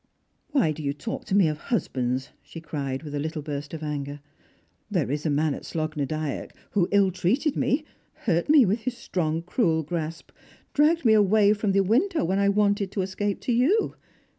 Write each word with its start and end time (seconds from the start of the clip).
"Why 0.49 0.71
do 0.71 0.81
you 0.81 0.93
talk 0.93 1.25
to 1.25 1.35
me 1.35 1.47
of 1.47 1.59
husbands!" 1.59 2.29
she 2.41 2.59
cried, 2.59 3.03
with 3.03 3.13
a 3.13 3.19
little 3.19 3.43
burst 3.43 3.71
of 3.71 3.83
anger." 3.83 4.19
There 4.89 5.11
is 5.11 5.27
a 5.27 5.29
man 5.29 5.53
at 5.53 5.61
Slogh 5.63 5.95
na 5.95 6.05
Dyack 6.05 6.53
who 6.71 6.87
ill 6.91 7.11
treated 7.11 7.55
me, 7.55 7.85
hurt 8.25 8.49
me 8.49 8.65
with 8.65 8.79
his 8.79 8.97
strong 8.97 9.43
cruel 9.43 9.85
grasjD, 9.85 10.29
dragged 10.73 11.05
me 11.05 11.13
away 11.13 11.53
from 11.53 11.71
the 11.71 11.81
window 11.83 12.25
when 12.25 12.39
I 12.39 12.49
wanted 12.49 12.89
to 12.93 13.01
escajDC 13.01 13.41
to 13.41 13.51
you. 13.51 13.95